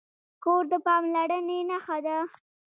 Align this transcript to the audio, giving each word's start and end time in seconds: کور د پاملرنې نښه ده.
کور 0.43 0.63
د 0.71 0.73
پاملرنې 0.85 1.59
نښه 1.69 1.97
ده. 2.05 2.17